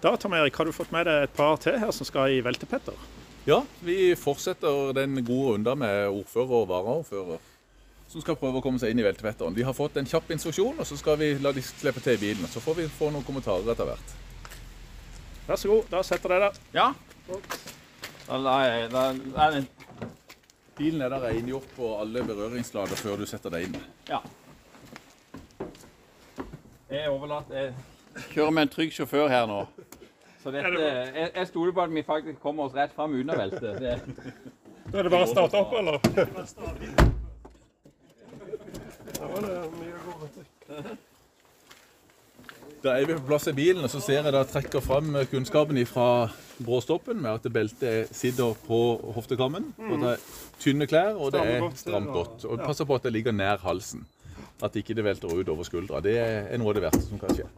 Da 0.00 0.14
Tom 0.16 0.36
Erik, 0.38 0.56
har 0.56 0.64
du 0.64 0.72
fått 0.72 0.94
med 0.94 1.08
deg 1.10 1.26
et 1.26 1.34
par 1.36 1.58
til 1.60 1.76
her 1.82 1.90
som 1.92 2.08
skal 2.08 2.32
i 2.32 2.44
veltepetter? 2.44 2.94
Ja, 3.48 3.58
vi 3.84 4.14
fortsetter 4.16 4.94
den 4.96 5.18
gode 5.24 5.56
runda 5.56 5.74
med 5.76 6.06
ordfører 6.08 6.54
og 6.60 6.68
varaordfører. 6.70 7.48
Som 8.10 8.22
skal 8.22 8.38
prøve 8.38 8.58
å 8.58 8.64
komme 8.64 8.80
seg 8.82 8.92
inn 8.92 9.02
i 9.02 9.06
veltepetteren. 9.06 9.54
De 9.54 9.66
har 9.66 9.74
fått 9.76 9.98
en 10.00 10.08
kjapp 10.08 10.30
instruksjon, 10.34 10.78
og 10.82 10.86
så 10.88 10.96
skal 10.98 11.18
vi 11.20 11.34
la 11.42 11.52
de 11.54 11.62
slippe 11.62 12.02
til 12.02 12.16
i 12.16 12.22
bilen. 12.22 12.48
Så 12.50 12.62
får 12.62 12.80
vi 12.80 12.88
få 12.90 13.10
noen 13.14 13.26
kommentarer 13.26 13.70
etter 13.70 13.86
hvert. 13.86 14.16
Vær 15.46 15.60
så 15.60 15.70
god, 15.70 15.86
da 15.92 16.02
setter 16.06 16.34
dere 16.34 16.48
der. 16.48 16.64
Ja. 16.74 16.88
Da, 18.26 18.40
da, 18.90 19.04
da 19.36 19.50
det 19.54 19.62
Bilen 20.80 21.02
er 21.04 21.08
der 21.12 21.20
rengjort 21.20 21.66
på 21.76 22.00
alle 22.00 22.22
berøringslader 22.24 22.96
før 22.96 23.18
du 23.20 23.26
setter 23.28 23.52
deg 23.52 23.66
inn. 23.66 23.74
Ja. 24.08 24.22
Jeg 26.88 27.02
er 27.02 27.10
overlatt 27.12 27.50
Jeg 27.52 27.74
kjører 28.30 28.54
med 28.56 28.62
en 28.64 28.72
trygg 28.72 28.94
sjåfør 28.96 29.28
her 29.28 29.44
nå. 29.50 29.58
Så 30.40 30.48
dette, 30.54 30.70
jeg, 30.80 31.28
jeg 31.34 31.46
stoler 31.50 31.76
på 31.76 31.84
at 31.84 31.92
vi 31.92 32.02
faktisk 32.06 32.40
kommer 32.40 32.64
oss 32.64 32.74
rett 32.78 32.96
fram 32.96 33.12
unna 33.12 33.36
veltet. 33.36 33.76
velte. 33.76 34.32
Da 34.88 34.98
er 34.98 35.02
det 35.04 35.12
bare 35.12 35.28
å 35.28 35.32
starte 35.34 35.60
opp, 35.60 35.76
eller? 35.76 36.00
Da 40.80 40.80
er 42.88 43.04
vi 43.04 43.16
på 43.18 43.26
plass 43.28 43.48
i 43.50 43.52
bilen, 43.52 43.84
og 43.84 43.90
så 43.92 44.00
ser 44.00 44.24
jeg 44.24 44.32
da 44.32 44.40
trekker 44.48 44.80
fram 44.80 45.12
kunnskapen 45.28 45.76
fra 45.88 46.30
bråstoppen 46.64 47.20
med 47.20 47.30
at 47.36 47.52
beltet 47.52 48.12
sitter 48.16 48.54
på 48.64 48.78
hoftekammen. 49.16 49.72
Og 49.90 49.96
det 50.00 50.14
er 50.14 50.24
tynne 50.62 50.88
klær, 50.88 51.18
og 51.20 51.34
det 51.34 51.42
er 51.44 51.66
stramt 51.76 52.12
godt. 52.14 52.46
Og 52.48 52.62
passer 52.64 52.88
på 52.88 52.96
at 52.96 53.04
det 53.04 53.12
ligger 53.18 53.36
nær 53.36 53.60
halsen. 53.64 54.06
At 54.64 54.76
ikke 54.76 54.96
det 54.96 55.04
velter 55.04 55.28
ut 55.32 55.48
over 55.48 55.68
skuldra. 55.68 56.00
Det 56.04 56.16
er 56.20 56.56
noe 56.60 56.72
av 56.72 56.78
det 56.78 56.86
verste 56.88 57.04
som 57.08 57.20
kan 57.20 57.36
skje. 57.36 57.48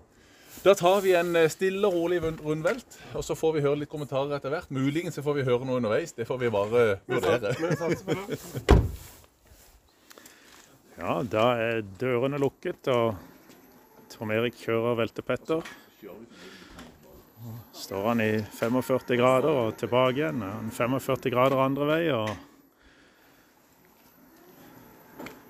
Da 0.62 0.74
tar 0.78 1.00
vi 1.02 1.10
en 1.18 1.34
eh, 1.34 1.48
stille 1.50 1.88
og 1.88 1.96
rolig 1.96 2.20
rundvelt, 2.22 2.98
og 3.18 3.24
så 3.26 3.34
får 3.34 3.56
vi 3.56 3.62
høre 3.64 3.80
litt 3.80 3.90
kommentarer 3.90 4.36
etter 4.36 4.52
hvert. 4.52 4.70
Muligens 4.70 5.18
får 5.18 5.34
vi 5.40 5.46
høre 5.48 5.66
noe 5.66 5.80
underveis. 5.80 6.14
Det 6.14 6.26
får 6.28 6.38
vi 6.38 6.50
bare 6.54 6.84
vurdere. 7.10 7.50
Ja, 11.02 11.16
da 11.26 11.46
er 11.58 11.80
dørene 11.98 12.38
lukket, 12.38 12.86
og 12.92 13.31
Tom 14.12 14.30
Erik 14.34 14.58
kjører 14.60 14.98
veltepetter. 14.98 15.64
Står 17.72 18.08
han 18.10 18.20
i 18.20 18.30
45 18.44 19.16
grader 19.16 19.60
og 19.64 19.76
tilbake 19.80 20.20
igjen. 20.20 20.42
han 20.44 20.70
45 20.70 21.32
grader 21.32 21.62
andre 21.64 21.88
vei 21.88 22.02
og 22.12 22.30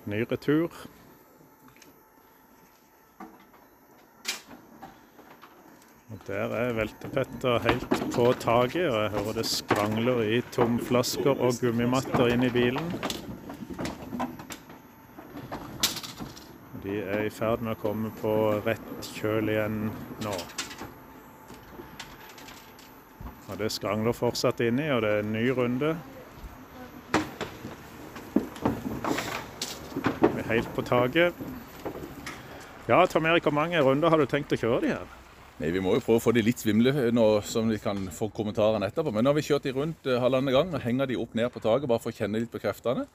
ny 0.07 0.23
retur. 0.31 0.71
Og 6.13 6.21
Der 6.27 6.55
er 6.55 6.73
veltepetter 6.77 7.59
helt 7.67 7.89
på 8.15 8.33
taket, 8.39 8.89
og 8.93 8.99
jeg 9.03 9.13
hører 9.17 9.37
det 9.41 9.47
skrangler 9.49 10.23
i 10.23 10.41
tomflasker 10.53 11.35
og 11.35 11.57
gummimatter 11.61 12.35
inn 12.35 12.45
i 12.47 12.53
bilen. 12.53 12.93
De 16.93 16.99
er 17.01 17.23
i 17.25 17.31
ferd 17.33 17.63
med 17.65 17.73
å 17.73 17.81
komme 17.81 18.11
på 18.19 18.31
rett 18.67 19.07
kjøl 19.17 19.49
igjen 19.49 19.87
nå. 20.21 20.33
Og 23.49 23.55
Det 23.57 23.71
skrangler 23.73 24.13
fortsatt 24.13 24.61
inni, 24.61 24.91
og 24.93 25.01
det 25.01 25.13
er 25.15 25.23
en 25.23 25.33
ny 25.33 25.47
runde. 25.57 25.95
Vi 30.21 30.43
er 30.43 30.51
helt 30.51 30.69
på 30.77 30.85
taket. 30.85 31.41
Ja, 32.91 33.01
Tom 33.09 33.25
Erik, 33.31 33.49
hvor 33.49 33.57
mange 33.57 33.81
runder 33.81 34.13
har 34.13 34.21
du 34.21 34.29
tenkt 34.29 34.53
å 34.53 34.61
kjøre 34.61 34.85
de 34.85 34.93
her? 34.93 35.09
Nei, 35.63 35.73
Vi 35.73 35.81
må 35.81 35.97
jo 35.97 36.05
prøve 36.05 36.21
å 36.21 36.27
få 36.27 36.37
de 36.37 36.45
litt 36.45 36.61
svimle 36.61 37.09
nå, 37.09 37.29
som 37.41 37.73
vi 37.73 37.81
kan 37.81 38.05
få 38.13 38.29
kommentarene 38.37 38.93
etterpå. 38.93 39.17
Men 39.17 39.25
nå 39.25 39.33
har 39.33 39.41
vi 39.41 39.49
kjørt 39.49 39.65
de 39.65 39.73
rundt 39.79 40.05
eh, 40.05 40.21
halvannen 40.21 40.53
gang 40.53 40.77
og 40.77 40.85
henger 40.85 41.09
de 41.09 41.21
opp 41.25 41.33
ned 41.41 41.49
på 41.57 41.65
taket 41.65 41.89
bare 41.89 42.05
for 42.05 42.13
å 42.13 42.21
kjenne 42.21 42.45
litt 42.45 42.53
på 42.53 42.61
kreftene. 42.61 43.09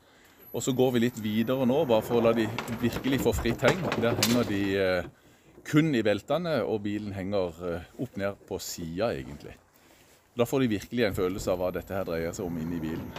Og 0.56 0.64
så 0.64 0.72
går 0.74 0.94
vi 0.96 1.04
litt 1.04 1.18
videre 1.22 1.68
nå, 1.68 1.82
bare 1.90 2.06
for 2.06 2.20
å 2.20 2.26
la 2.28 2.34
de 2.36 2.48
virkelig 2.82 3.20
få 3.26 3.34
fritt 3.36 3.66
heng. 3.68 3.82
Der 4.00 4.16
henger 4.16 4.48
de 4.48 4.62
eh, 4.80 5.10
kun 5.68 5.92
i 5.96 6.04
beltene, 6.06 6.62
og 6.64 6.86
bilen 6.86 7.12
henger 7.16 7.64
eh, 7.68 7.90
opp 8.04 8.16
ned 8.20 8.40
på 8.48 8.60
sida, 8.64 9.12
egentlig. 9.12 9.58
Da 10.38 10.46
får 10.48 10.64
de 10.64 10.72
virkelig 10.78 11.08
en 11.08 11.18
følelse 11.18 11.52
av 11.52 11.60
hva 11.60 11.74
dette 11.76 11.94
her 11.94 12.08
dreier 12.08 12.36
seg 12.36 12.48
om 12.48 12.58
inni 12.62 12.80
bilen. 12.80 13.10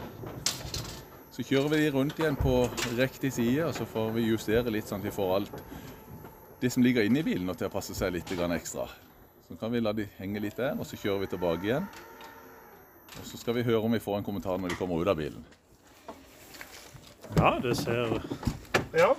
Så 1.34 1.44
kjører 1.46 1.70
vi 1.74 1.82
de 1.84 1.90
rundt 1.94 2.18
igjen 2.18 2.38
på 2.38 2.54
riktig 2.98 3.32
side, 3.36 3.68
og 3.68 3.76
så 3.76 3.86
får 3.86 4.10
vi 4.16 4.28
justere 4.30 4.72
litt 4.74 4.88
sånn 4.88 5.02
at 5.02 5.10
vi 5.10 5.14
får 5.14 5.34
alt 5.36 5.60
det 6.58 6.72
som 6.74 6.82
ligger 6.82 7.06
inni 7.06 7.22
bilen, 7.26 7.46
og 7.50 7.58
til 7.58 7.68
å 7.68 7.74
passe 7.74 7.94
seg 7.94 8.16
litt 8.16 8.32
ekstra. 8.32 8.88
Så 9.46 9.56
kan 9.60 9.70
vi 9.72 9.80
la 9.80 9.92
de 9.92 10.08
henge 10.18 10.40
litt 10.40 10.56
der, 10.56 10.74
og 10.74 10.86
så 10.86 10.96
kjører 10.96 11.20
vi 11.22 11.30
tilbake 11.30 11.64
igjen. 11.68 11.86
Og 13.18 13.24
så 13.24 13.38
skal 13.38 13.54
vi 13.54 13.62
høre 13.62 13.84
om 13.84 13.94
vi 13.94 14.02
får 14.02 14.18
en 14.18 14.26
kommentar 14.26 14.58
når 14.58 14.74
de 14.74 14.78
kommer 14.80 15.00
ut 15.00 15.08
av 15.08 15.16
bilen. 15.18 15.44
Ja, 17.36 17.58
det 17.62 17.76
ser, 17.76 18.20
Ja, 18.96 19.14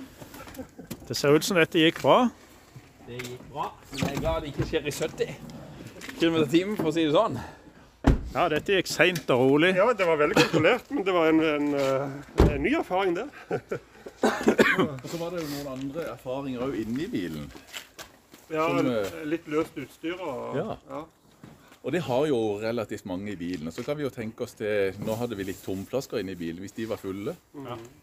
det 1.07 1.15
ser 1.17 1.35
ut 1.35 1.43
som 1.45 1.57
dette 1.57 1.79
gikk 1.79 2.01
bra. 2.01 2.29
Det 3.07 3.17
gikk 3.21 3.45
bra, 3.53 3.69
men 3.91 3.99
jeg 4.03 4.15
er 4.15 4.19
glad 4.19 4.41
det 4.43 4.51
ikke 4.53 4.67
skjer 4.69 4.87
i 4.89 4.91
70 4.91 5.35
km 6.19 6.35
i 6.43 6.47
timen, 6.51 6.75
for 6.77 6.89
å 6.91 6.93
si 6.93 7.05
det 7.05 7.13
sånn. 7.15 7.39
Ja, 8.33 8.47
dette 8.51 8.75
gikk 8.77 8.87
seint 8.91 9.29
og 9.33 9.39
rolig. 9.41 9.71
ja, 9.77 9.87
det 9.93 10.05
var 10.05 10.19
veldig 10.19 10.35
kontrollert, 10.37 10.91
men 10.93 11.05
det 11.07 11.13
var 11.15 11.29
en, 11.31 11.39
en, 11.41 11.69
eh, 11.75 12.49
en 12.53 12.61
ny 12.63 12.73
erfaring 12.77 13.15
det. 13.17 13.27
Og 14.21 15.07
så 15.09 15.17
var 15.21 15.31
det 15.33 15.41
jo 15.41 15.47
noen 15.53 15.69
andre 15.73 16.05
erfaringer 16.11 16.65
òg 16.67 16.75
inni 16.83 17.07
bilen. 17.09 17.47
Ja, 18.49 18.65
Som, 18.67 18.85
eh, 18.89 19.23
litt 19.29 19.47
løst 19.47 19.77
utstyr 19.77 20.17
og 20.19 20.57
Ja. 20.57 20.75
ja. 20.89 21.01
Og 21.83 21.93
det 21.95 22.01
har 22.03 22.25
jo 22.27 22.37
relativt 22.59 23.05
mange 23.07 23.31
i 23.31 23.35
bilen. 23.39 23.67
Og 23.67 23.73
så 23.73 23.83
kan 23.85 23.95
vi 23.97 24.03
jo 24.03 24.09
tenke 24.11 24.43
oss 24.43 24.53
til 24.59 24.93
Nå 24.99 25.15
hadde 25.15 25.37
vi 25.39 25.45
litt 25.47 25.61
tomflasker 25.63 26.19
inni 26.19 26.35
bilen 26.35 26.59
hvis 26.59 26.73
de 26.75 26.85
var 26.89 26.97
fulle. 26.99 27.35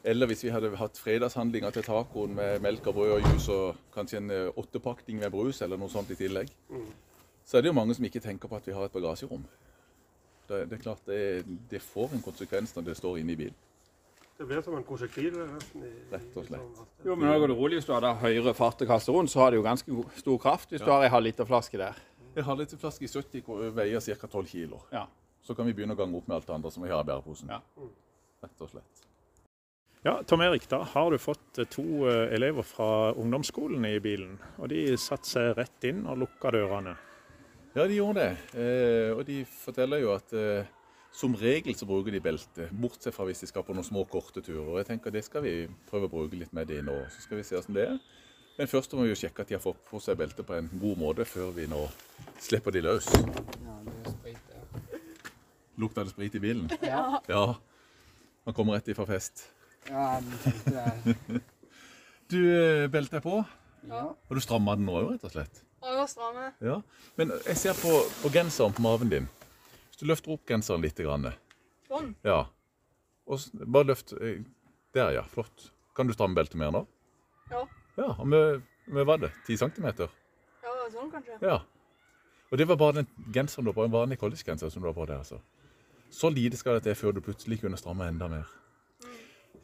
Eller 0.04 0.26
hvis 0.30 0.44
vi 0.46 0.48
hadde 0.54 0.70
hatt 0.80 0.96
fredagshandlinger 0.96 1.70
til 1.76 1.82
tacoen 1.84 2.34
med 2.38 2.62
melk 2.64 2.86
og 2.88 2.94
brød 2.94 3.12
og 3.18 3.26
juice 3.26 3.52
og 3.52 3.76
kanskje 3.94 4.16
en 4.22 4.30
eh, 4.32 4.48
åttepakning 4.56 5.20
med 5.20 5.30
brus 5.30 5.60
eller 5.62 5.76
noe 5.76 5.92
sånt 5.92 6.10
i 6.10 6.16
tillegg. 6.16 6.48
Så 7.44 7.58
er 7.58 7.62
det 7.62 7.68
jo 7.68 7.76
mange 7.76 7.94
som 7.94 8.04
ikke 8.08 8.20
tenker 8.24 8.48
på 8.48 8.56
at 8.56 8.66
vi 8.66 8.72
har 8.72 8.88
et 8.88 8.92
bagasjerom. 8.96 9.44
Det, 10.48 10.62
det 10.70 10.78
er 10.78 10.82
klart 10.82 11.04
det, 11.06 11.20
det 11.70 11.82
får 11.82 12.16
en 12.16 12.22
konsekvens 12.24 12.72
når 12.76 12.88
det 12.88 12.96
står 12.96 13.20
inne 13.20 13.32
i 13.36 13.40
bilen. 13.44 13.54
Det 14.36 14.44
blir 14.48 14.60
som 14.64 14.74
en 14.76 14.84
prosjektil. 14.84 15.32
i- 15.36 15.92
Rett 16.12 16.34
og 16.36 16.44
slett. 16.48 16.60
i 16.60 16.76
sånn. 16.76 16.88
Jo, 17.04 17.14
men 17.16 17.28
nå 17.28 17.38
går 17.40 17.48
det 17.52 17.56
rolig. 17.56 17.76
Hvis 17.78 17.86
du 17.88 17.92
har 17.92 18.14
høyere 18.20 18.52
fart 18.54 18.82
og 18.84 18.88
kaster 18.88 19.12
rundt, 19.16 19.30
så 19.32 19.40
har 19.40 19.50
det 19.50 19.56
jo 19.60 19.62
ganske 19.64 20.04
stor 20.20 20.38
kraft 20.38 20.70
hvis 20.72 20.80
du 20.84 20.90
har 20.92 21.04
ei 21.04 21.08
halvliterflaske 21.12 21.78
der. 21.80 21.96
En 22.36 22.44
halvliterflaske 22.44 23.06
i 23.06 23.08
70 23.08 23.42
ko- 23.46 23.58
veier 23.72 24.00
ca. 24.04 24.26
12 24.28 24.46
kg. 24.50 24.76
Ja. 24.92 25.06
Så 25.42 25.54
kan 25.56 25.66
vi 25.68 25.72
begynne 25.72 25.94
å 25.94 25.98
gange 25.98 26.16
opp 26.18 26.26
med 26.28 26.36
alt 26.36 26.46
det 26.48 26.54
andre 26.56 26.70
som 26.74 26.82
vi 26.84 26.90
har 26.90 27.00
i 27.04 27.08
bæreposen. 27.08 27.48
Ja. 27.52 27.60
Rett 28.44 28.60
og 28.66 28.70
slett. 28.74 29.02
Ja, 30.06 30.20
Tom 30.22 30.42
Erik, 30.44 30.68
da 30.70 30.82
har 30.86 31.10
du 31.10 31.18
fått 31.18 31.58
eh, 31.58 31.66
to 31.72 31.82
eh, 32.06 32.34
elever 32.36 32.62
fra 32.62 33.12
ungdomsskolen 33.18 33.84
i 33.88 33.96
bilen. 34.04 34.36
Og 34.60 34.68
de 34.70 34.84
satte 35.00 35.26
seg 35.26 35.54
rett 35.58 35.86
inn 35.88 36.04
og 36.06 36.20
lukka 36.20 36.52
dørene. 36.54 36.92
Ja, 37.74 37.86
de 37.88 37.96
gjorde 37.98 38.22
det. 38.22 38.60
Eh, 38.60 39.10
og 39.16 39.24
de 39.26 39.40
forteller 39.50 40.04
jo 40.04 40.12
at 40.14 40.30
eh, 40.36 40.68
som 41.16 41.34
regel 41.40 41.74
så 41.74 41.88
bruker 41.88 42.12
de 42.14 42.20
belte, 42.22 42.68
bortsett 42.76 43.16
fra 43.16 43.24
hvis 43.26 43.42
de 43.42 43.48
skal 43.50 43.64
på 43.66 43.74
noen 43.74 43.86
små, 43.88 44.04
korte 44.10 44.42
turer. 44.44 44.68
Og 44.68 44.78
jeg 44.82 44.90
tenker 44.92 45.14
det 45.14 45.24
skal 45.26 45.42
vi 45.46 45.56
prøve 45.90 46.06
å 46.10 46.12
bruke 46.12 46.38
litt 46.38 46.52
med 46.54 46.68
de 46.70 46.82
nå. 46.86 47.00
Så 47.16 47.24
skal 47.26 47.40
vi 47.40 47.46
se 47.48 47.56
åssen 47.58 47.74
det 47.76 47.88
er. 47.88 47.98
Men 48.56 48.68
først 48.70 48.92
må 48.96 49.04
vi 49.04 49.10
jo 49.12 49.18
sjekke 49.20 49.44
at 49.44 49.50
de 49.50 49.56
har 49.58 49.62
fått 49.62 49.82
på 49.90 50.00
seg 50.00 50.16
beltet 50.20 50.46
på 50.48 50.54
en 50.56 50.68
god 50.80 50.96
måte 51.00 51.26
før 51.28 51.50
vi 51.56 51.66
nå 51.68 51.82
slipper 52.40 52.72
de 52.72 52.80
løs. 52.86 53.08
Lukter 55.76 56.06
det 56.06 56.14
sprit 56.14 56.34
i 56.38 56.40
bilen? 56.40 56.70
Ja. 56.80 57.20
Ja. 57.28 57.42
Han 58.46 58.54
kommer 58.56 58.78
rett 58.78 58.88
ifra 58.88 59.04
fest. 59.08 59.48
Ja, 59.90 60.20
det. 60.64 61.16
Du, 62.26 62.40
eh, 62.42 62.88
beltet 62.90 63.20
er 63.20 63.22
på. 63.22 63.36
Ja. 63.86 64.00
Og 64.26 64.32
du 64.34 64.40
stramma 64.42 64.72
den 64.74 64.88
nå 64.88 64.96
òg, 64.98 65.12
rett 65.12 65.26
og 65.28 65.30
slett? 65.30 65.60
Og 65.86 66.00
å 66.02 66.06
stramme. 66.10 66.48
Ja. 66.64 66.80
Men 67.20 67.30
jeg 67.44 67.54
ser 67.60 67.76
på, 67.78 67.92
på 68.24 68.32
genseren 68.34 68.74
på 68.74 68.82
maven 68.82 69.12
din. 69.12 69.28
Hvis 69.92 70.00
du 70.00 70.08
løfter 70.10 70.32
opp 70.34 70.42
genseren 70.50 70.82
litt. 70.82 70.98
Grann, 70.98 71.28
Sånn. 71.86 72.08
ja. 72.26 72.40
Og 73.30 73.44
bare 73.62 73.92
løft 73.92 74.10
eh, 74.18 74.40
Der, 74.96 75.12
ja. 75.20 75.22
Flott. 75.30 75.68
Kan 75.94 76.10
du 76.10 76.16
stramme 76.16 76.34
beltet 76.40 76.58
mer 76.58 76.72
nå? 76.74 76.82
Ja. 77.52 77.62
Ja, 77.96 78.12
og 78.12 78.26
med, 78.28 78.62
med 78.86 79.02
hva 79.02 79.14
var 79.14 79.22
det? 79.24 79.32
10 79.46 79.56
cm? 79.64 79.86
Ja, 80.62 80.74
sånn 80.92 81.10
kanskje. 81.12 81.38
Ja. 81.42 81.60
Og 82.50 82.60
det 82.60 82.66
var 82.68 82.78
bare 82.78 83.00
den 83.00 83.08
genseren 83.34 83.66
du 83.66 83.72
har 83.72 83.78
på, 83.78 83.86
en 83.86 83.94
vanlig 83.94 84.18
collegegenser 84.20 84.70
som 84.70 84.84
du 84.84 84.88
har 84.90 84.94
på 84.96 85.06
der, 85.08 85.22
altså. 85.24 85.40
Så 86.12 86.30
lite 86.30 86.56
skal 86.60 86.78
det 86.78 86.86
til 86.86 86.94
før 86.94 87.16
du 87.16 87.22
plutselig 87.24 87.58
kunne 87.62 87.78
stramme 87.80 88.06
enda 88.08 88.28
mer. 88.30 88.52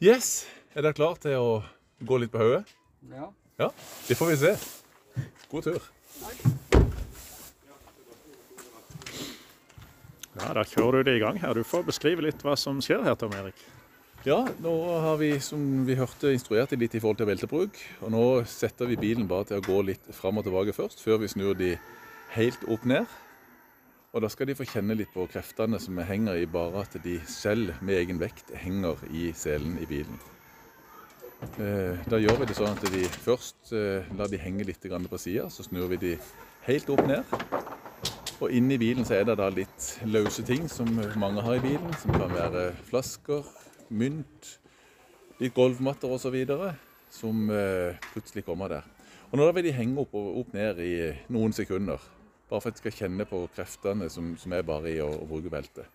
Yes! 0.03 0.43
Er 0.75 0.81
dere 0.83 0.97
klar 0.97 1.15
til 1.21 1.37
å 1.37 1.61
gå 2.03 2.17
litt 2.19 2.33
på 2.33 2.41
hodet? 2.41 2.65
Ja. 3.13 3.29
Ja, 3.61 3.69
det 4.07 4.17
får 4.17 4.31
vi 4.33 4.37
se. 4.41 4.55
God 5.51 5.67
tur. 5.69 5.89
Ja, 10.33 10.49
Da 10.57 10.63
kjører 10.65 11.03
du 11.03 11.11
det 11.11 11.17
i 11.19 11.21
gang 11.21 11.37
her. 11.39 11.53
Du 11.53 11.63
får 11.63 11.85
beskrive 11.85 12.25
litt 12.25 12.41
hva 12.43 12.57
som 12.57 12.81
skjer 12.81 13.05
her, 13.05 13.15
Tom 13.15 13.33
Erik. 13.37 13.59
Ja, 14.23 14.37
nå 14.63 14.71
har 15.03 15.17
vi, 15.19 15.33
som 15.43 15.83
vi 15.83 15.97
hørte, 15.99 16.29
instruert 16.31 16.71
dem 16.71 16.79
litt 16.79 16.93
i 16.95 16.99
forhold 17.03 17.17
til 17.19 17.27
beltebruk. 17.27 17.75
Og 18.07 18.11
nå 18.13 18.21
setter 18.47 18.87
vi 18.87 18.95
bilen 18.95 19.25
bare 19.27 19.49
til 19.49 19.59
å 19.59 19.63
gå 19.65 19.81
litt 19.83 20.05
fram 20.15 20.37
og 20.39 20.45
tilbake 20.45 20.71
først, 20.71 21.01
før 21.03 21.17
vi 21.19 21.27
snur 21.33 21.57
de 21.59 21.73
helt 22.37 22.63
opp 22.71 22.85
ned. 22.87 23.17
Og 24.15 24.23
da 24.23 24.29
skal 24.31 24.47
de 24.47 24.55
få 24.55 24.63
kjenne 24.69 24.95
litt 24.95 25.11
på 25.11 25.25
kreftene 25.27 25.75
som 25.83 25.99
henger 26.07 26.39
i 26.39 26.45
bare 26.47 26.85
at 26.85 26.95
de 27.03 27.17
selv 27.27 27.73
med 27.83 27.97
egen 27.97 28.21
vekt 28.21 28.53
henger 28.61 29.01
i 29.11 29.25
selen 29.35 29.75
i 29.83 29.89
bilen. 29.91 30.15
Eh, 31.59 31.99
Da 32.07 32.21
gjør 32.21 32.39
vi 32.39 32.47
det 32.47 32.55
sånn 32.55 32.77
at 32.77 32.87
de 32.95 33.03
først 33.25 33.73
eh, 33.75 34.07
lar 34.15 34.31
de 34.31 34.39
henge 34.39 34.63
litt 34.63 34.87
på 34.87 35.19
sida, 35.19 35.49
så 35.51 35.67
snur 35.67 35.91
vi 35.91 35.99
de 35.99 36.13
helt 36.69 36.89
opp 36.95 37.03
ned. 37.11 37.27
Og 38.39 38.55
inni 38.55 38.79
bilen 38.79 39.03
så 39.03 39.19
er 39.19 39.27
det 39.27 39.35
da 39.43 39.51
litt 39.51 39.99
løse 40.07 40.47
ting 40.47 40.69
som 40.71 40.87
mange 41.19 41.43
har 41.43 41.59
i 41.59 41.65
bilen, 41.67 41.91
som 41.99 42.15
kan 42.15 42.31
være 42.31 42.71
flasker, 42.87 43.43
mynt, 43.93 44.49
litt 45.39 45.55
gulvmatter 45.55 46.11
osv. 46.11 46.37
som 47.13 47.49
eh, 47.49 47.99
plutselig 48.13 48.45
kommer 48.45 48.69
der. 48.69 48.89
Og 49.31 49.39
nå 49.39 49.47
vil 49.53 49.65
de 49.65 49.73
henge 49.73 50.01
opp 50.01 50.13
opp 50.13 50.53
ned 50.53 50.79
i 50.81 50.93
noen 51.33 51.53
sekunder. 51.53 52.01
Bare 52.49 52.61
for 52.61 52.69
at 52.69 52.77
de 52.77 52.83
skal 52.83 52.97
kjenne 52.99 53.25
på 53.25 53.47
kreftene 53.55 54.09
som, 54.09 54.33
som 54.37 54.53
er 54.53 54.65
bare 54.65 54.91
i 54.91 54.99
å, 55.01 55.09
å 55.09 55.25
bruke 55.29 55.49
beltet. 55.49 55.89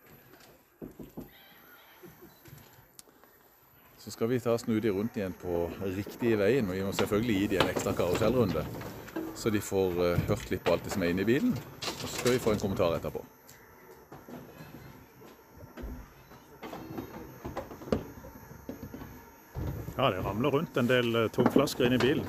Så 3.99 4.14
skal 4.14 4.31
vi 4.31 4.40
ta 4.40 4.55
snu 4.59 4.78
de 4.81 4.90
rundt 4.95 5.19
igjen 5.19 5.35
på 5.38 5.67
riktige 5.85 6.38
veien. 6.40 6.67
Og 6.67 6.78
vi 6.78 6.85
må 6.87 6.95
selvfølgelig 6.97 7.40
gi 7.40 7.49
de 7.52 7.62
en 7.62 7.73
ekstra 7.75 7.93
karusellrunde. 7.99 8.62
Så 9.38 9.55
de 9.55 9.62
får 9.62 9.99
eh, 10.02 10.23
hørt 10.31 10.50
litt 10.50 10.64
på 10.67 10.75
alt 10.75 10.87
det 10.87 10.95
som 10.95 11.07
er 11.07 11.14
inne 11.14 11.26
i 11.26 11.28
bilen. 11.28 11.52
Og 11.55 12.07
så 12.07 12.14
skal 12.17 12.35
vi 12.35 12.43
få 12.43 12.55
en 12.55 12.62
kommentar 12.62 12.99
etterpå. 12.99 13.23
Ja, 19.99 20.11
det 20.11 20.21
ramler 20.23 20.50
rundt 20.50 20.76
en 20.78 20.87
del 20.87 21.17
eh, 21.19 21.25
tomflasker 21.35 21.88
inn 21.88 21.97
i 21.97 21.99
bilen. 21.99 22.26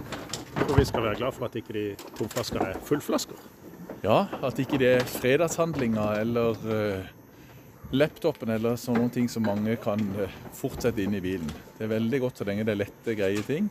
Og 0.64 0.72
vi 0.74 0.86
skal 0.90 1.04
være 1.06 1.20
glad 1.20 1.36
for 1.36 1.46
at 1.46 1.58
ikke 1.60 1.76
de 1.76 1.84
tomflaskene 2.18 2.72
er 2.72 2.80
fullflasker. 2.82 3.38
Ja, 4.02 4.24
at 4.42 4.58
ikke 4.58 4.80
det 4.82 4.90
er 4.96 5.06
fredagshandlinger 5.06 6.18
eller 6.24 6.58
uh, 6.66 7.06
laptopen 7.94 8.56
eller 8.56 8.74
sånne 8.80 9.12
ting 9.14 9.30
som 9.30 9.46
mange 9.46 9.78
kan 9.86 10.02
uh, 10.18 10.34
fortsette 10.58 11.06
inn 11.06 11.14
i 11.14 11.22
bilen. 11.22 11.54
Det 11.78 11.86
er 11.86 11.94
veldig 11.94 12.24
godt 12.26 12.42
så 12.42 12.50
lenge 12.50 12.66
det 12.66 12.74
er 12.74 12.82
lette, 12.82 13.18
greie 13.22 13.46
ting. 13.46 13.70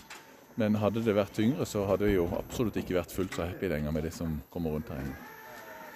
Men 0.63 0.79
hadde 0.79 1.03
det 1.03 1.19
vært 1.19 1.35
tyngre, 1.35 1.67
så 1.67 1.83
hadde 1.91 2.07
vi 2.07 2.21
jo 2.21 2.31
absolutt 2.39 2.79
ikke 2.79 3.01
vært 3.01 3.19
fullt 3.19 3.35
så 3.35 3.51
happy 3.51 3.75
lenger 3.75 3.99
med 3.99 4.07
det 4.07 4.15
som 4.15 4.39
kommer 4.55 4.79
rundt 4.79 4.95
her 4.95 5.03
inne. 5.03 5.19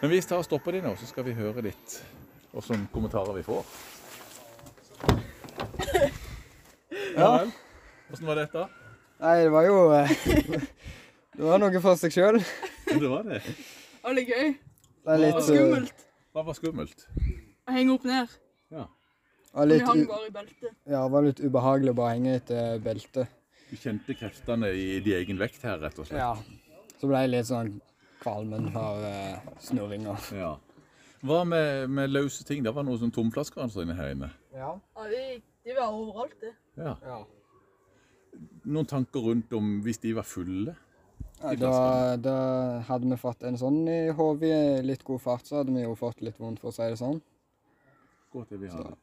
Men 0.02 0.10
vi 0.10 0.24
tar 0.26 0.42
og 0.42 0.48
stopper 0.50 0.74
de 0.74 0.82
nå, 0.88 0.98
så 0.98 1.06
skal 1.06 1.30
vi 1.30 1.38
høre 1.38 1.68
litt 1.70 2.00
hvilke 2.50 2.82
kommentarer 2.90 3.38
vi 3.38 3.46
får. 3.46 3.76
Ja 7.12 7.36
vel. 7.38 7.60
Åssen 8.12 8.28
var 8.28 8.36
dette? 8.36 8.66
Nei, 9.22 9.36
det 9.44 9.52
var 9.54 9.64
jo 9.64 9.76
eh, 9.96 10.10
Det 11.36 11.44
var 11.46 11.60
noe 11.62 11.80
for 11.80 11.96
seg 11.96 12.12
sjøl. 12.12 12.38
Det 12.90 13.08
var 13.08 13.22
det. 13.24 13.38
Var 14.02 14.18
det 14.18 14.24
gøy. 14.28 14.50
Det 14.52 15.14
er 15.14 15.22
litt, 15.22 15.38
Og 15.38 15.40
eh, 15.40 15.46
skummelt. 15.46 16.04
Hva 16.32 16.44
var 16.44 16.58
skummelt? 16.58 17.06
Å 17.64 17.76
henge 17.76 17.94
opp 17.94 18.04
ned. 18.08 18.34
Ja. 18.74 18.84
litt, 19.64 19.86
hang 19.88 20.04
bare 20.10 20.28
i 20.28 20.34
beltet. 20.34 20.76
ja, 20.84 21.00
det 21.00 21.08
var 21.14 21.24
litt 21.24 21.40
ubehagelig 21.40 21.94
å 21.94 21.98
bare 22.02 22.12
henge 22.18 22.36
etter 22.42 22.82
beltet. 22.84 23.32
Du 23.70 23.78
kjente 23.80 24.16
kreftene 24.18 24.74
i 24.76 24.86
din 25.00 25.16
egen 25.22 25.40
vekt 25.40 25.64
her, 25.64 25.80
rett 25.80 25.96
og 25.96 26.10
slett? 26.10 26.20
Ja. 26.20 26.84
Så 27.00 27.08
ble 27.08 27.24
jeg 27.24 27.32
litt 27.32 27.48
sånn 27.48 27.78
kvalmen 28.20 28.68
av 28.76 29.00
uh, 29.00 29.52
snurringa. 29.64 30.18
Ja. 30.36 30.56
Hva 31.24 31.44
med, 31.48 31.88
med 31.88 32.12
løse 32.12 32.44
ting? 32.44 32.60
Det 32.66 32.74
var 32.76 32.84
noen 32.84 33.00
sånn 33.00 33.14
tomflasker 33.14 33.64
inne 33.80 33.96
her 33.96 34.12
inne. 34.12 34.28
Ja. 34.52 34.74
Ja, 34.98 35.08
de, 35.08 35.22
de 35.64 35.78
var 35.78 35.96
overalt, 35.96 36.36
det. 36.42 36.52
Ja. 36.76 36.98
ja. 37.06 37.22
Noen 38.64 38.88
tanker 38.88 39.24
rundt 39.26 39.52
om 39.56 39.78
hvis 39.84 40.00
de 40.02 40.14
var 40.16 40.26
fulle? 40.26 40.74
Ja, 41.42 41.54
da, 41.58 41.72
da 42.22 42.36
hadde 42.86 43.08
vi 43.10 43.18
fått 43.18 43.42
en 43.48 43.58
sånn 43.58 43.80
i 43.90 44.12
hodet 44.14 44.50
i 44.52 44.82
litt 44.86 45.02
god 45.04 45.20
fart, 45.24 45.48
så 45.48 45.58
hadde 45.60 45.74
vi 45.74 45.82
jo 45.82 45.96
fått 45.98 46.22
litt 46.22 46.38
vondt, 46.38 46.60
for 46.62 46.70
å 46.70 46.76
si 46.76 46.86
det 46.86 47.00
sånn. 47.00 47.18
Godt 48.32 48.54
det 48.54 48.60
vi 48.62 48.70
hadde. 48.70 48.94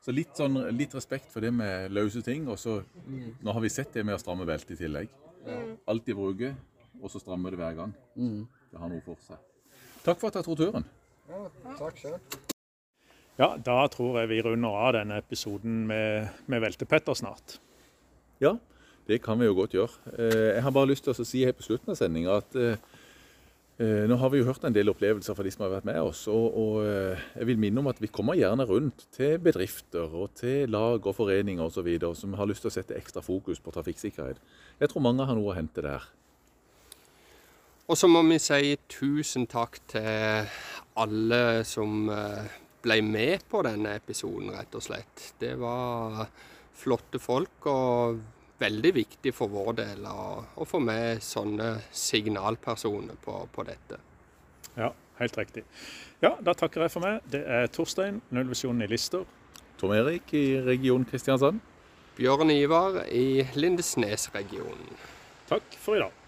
Så 0.00 0.14
litt, 0.16 0.32
sånn, 0.36 0.56
litt 0.74 0.94
respekt 0.96 1.28
for 1.32 1.44
det 1.44 1.52
med 1.52 1.92
løse 1.92 2.22
ting. 2.24 2.46
Og 2.48 2.56
så 2.58 2.78
Nå 3.44 3.52
har 3.52 3.60
vi 3.60 3.72
sett 3.72 3.92
det 3.94 4.04
med 4.06 4.16
å 4.16 4.20
stramme 4.22 4.48
beltet 4.48 4.74
i 4.74 4.80
tillegg. 4.80 5.12
Alltid 5.88 6.16
bruke, 6.16 6.54
og 7.00 7.12
så 7.12 7.20
stramme 7.20 7.52
det 7.52 7.60
hver 7.60 7.76
gang. 7.78 7.92
Mm. 8.16 8.46
Det 8.70 8.80
har 8.80 8.90
noe 8.90 9.04
for 9.04 9.20
seg. 9.26 9.40
Takk 10.04 10.20
for 10.20 10.30
at 10.30 10.38
dere 10.38 10.48
tok 10.48 10.58
turen. 10.60 10.86
Ja, 11.30 11.42
takk 11.78 12.00
sjøl. 12.00 12.16
Ja, 13.40 13.54
da 13.56 13.76
tror 13.92 14.18
jeg 14.20 14.28
vi 14.32 14.42
runder 14.44 14.76
av 14.76 14.94
denne 14.98 15.20
episoden 15.20 15.84
med, 15.88 16.32
med 16.50 16.64
Veltepetter 16.64 17.16
snart. 17.16 17.60
Ja, 18.40 18.54
det 19.08 19.20
kan 19.20 19.40
vi 19.40 19.48
jo 19.48 19.56
godt 19.58 19.74
gjøre. 19.76 19.92
Eh, 20.16 20.54
Jeg 20.56 20.62
har 20.62 20.72
bare 20.72 20.88
lyst 20.88 21.04
til 21.04 21.12
å 21.12 21.26
si 21.26 21.44
helt 21.44 21.58
på 21.58 21.66
slutten 21.66 21.92
av 21.92 21.98
sendinga 21.98 22.36
at 22.40 22.56
eh, 22.56 22.76
eh, 23.82 24.06
nå 24.08 24.16
har 24.16 24.30
vi 24.32 24.40
jo 24.40 24.46
hørt 24.48 24.64
en 24.64 24.72
del 24.72 24.88
opplevelser 24.92 25.36
fra 25.36 25.44
de 25.44 25.52
som 25.52 25.66
har 25.66 25.74
vært 25.74 25.88
med 25.90 26.00
oss. 26.00 26.22
Og, 26.32 26.46
og 26.56 26.78
jeg 27.36 27.48
vil 27.50 27.60
minne 27.60 27.82
om 27.82 27.90
at 27.92 28.00
vi 28.00 28.08
kommer 28.08 28.38
gjerne 28.38 28.64
rundt 28.70 29.04
til 29.12 29.36
bedrifter 29.44 30.08
og 30.08 30.32
til 30.40 30.72
lag 30.72 31.04
og 31.04 31.16
foreninger 31.16 31.66
osv. 31.66 31.90
som 32.16 32.38
har 32.38 32.48
lyst 32.48 32.64
til 32.64 32.72
å 32.72 32.76
sette 32.78 32.96
ekstra 32.96 33.20
fokus 33.24 33.60
på 33.60 33.74
trafikksikkerhet. 33.76 34.40
Jeg 34.80 34.92
tror 34.92 35.04
mange 35.04 35.26
har 35.28 35.36
noe 35.36 35.52
å 35.52 35.58
hente 35.58 35.84
der. 35.84 36.08
Og 37.90 37.98
så 37.98 38.06
må 38.06 38.22
vi 38.22 38.38
si 38.38 38.76
tusen 38.88 39.48
takk 39.50 39.80
til 39.90 40.46
alle 40.94 41.64
som 41.66 42.06
ble 42.80 43.00
med 43.02 43.42
på 43.50 43.60
denne 43.66 43.96
episoden, 43.98 44.54
rett 44.54 44.78
og 44.78 44.84
slett. 44.86 45.32
Det 45.42 45.56
var 45.60 46.30
flotte 46.80 47.20
folk, 47.22 47.66
og 47.68 48.20
veldig 48.60 48.92
viktig 48.96 49.32
for 49.34 49.52
vår 49.52 49.72
del 49.80 50.06
å, 50.08 50.44
å 50.60 50.66
få 50.68 50.80
med 50.84 51.22
sånne 51.24 51.72
signalpersoner 51.96 53.16
på, 53.24 53.36
på 53.52 53.64
dette. 53.68 54.00
Ja, 54.76 54.92
helt 55.20 55.38
riktig. 55.40 55.64
Ja, 56.20 56.34
da 56.44 56.54
takker 56.56 56.84
jeg 56.84 56.92
for 56.92 57.04
meg. 57.04 57.24
Det 57.32 57.40
er 57.48 57.70
Torstein, 57.72 58.20
Nullvisjonen 58.34 58.84
i 58.84 58.90
Lister. 58.90 59.24
Tom 59.80 59.94
Erik 59.96 60.34
i 60.36 60.60
region 60.60 61.06
Kristiansand. 61.08 61.62
Bjørn 62.18 62.52
Ivar 62.52 63.04
i 63.08 63.46
Lindesnes-regionen. 63.56 64.98
Takk 65.48 65.76
for 65.80 65.96
i 65.96 66.02
dag. 66.04 66.19